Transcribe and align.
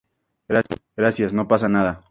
gracias. 0.97 1.31
no 1.33 1.47
pasa 1.47 1.69
nada. 1.69 2.03